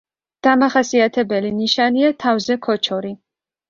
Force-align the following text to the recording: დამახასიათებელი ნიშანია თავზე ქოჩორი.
დამახასიათებელი 0.47 1.53
ნიშანია 1.61 2.13
თავზე 2.27 2.63
ქოჩორი. 2.71 3.19